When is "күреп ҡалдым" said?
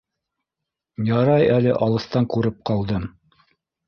2.37-3.05